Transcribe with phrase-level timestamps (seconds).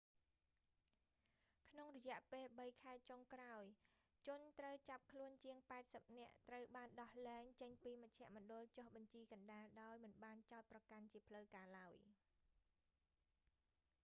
[1.71, 3.63] ក្នុងរយៈពេល 3 ខែ ចុងក្រោយ
[4.27, 11.93] ជនត្រូវចាប់ខ្លួនជាង 80 នាក់ ត្រូវបានដោះលែងចេញពីមជ្ឈមណ្ឌលចុះបញ្ជីកណ្តាលដោយមិនបានចោទប្រកាន់ជាផ្លូវការឡើយ